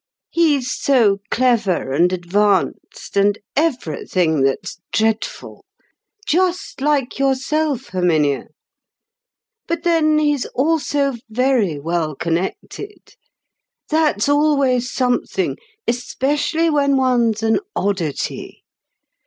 He's 0.31 0.71
so 0.73 1.19
clever 1.29 1.91
and 1.93 2.11
advanced, 2.11 3.15
and 3.15 3.37
everything 3.55 4.41
that's 4.41 4.79
dreadful—just 4.91 6.81
like 6.81 7.19
yourself, 7.19 7.89
Herminia. 7.89 8.47
But 9.67 9.83
then 9.83 10.17
he's 10.17 10.47
also 10.55 11.13
very 11.29 11.77
well 11.77 12.15
connected. 12.15 13.13
That's 13.91 14.27
always 14.27 14.89
something, 14.91 15.57
especially 15.87 16.67
when 16.71 16.97
one's 16.97 17.43
an 17.43 17.59
oddity. 17.75 18.63